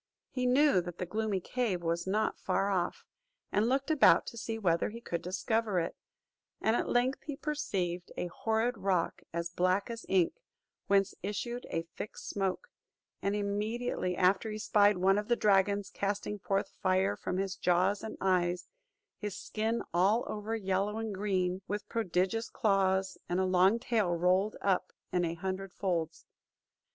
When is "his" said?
17.37-17.55, 19.19-19.37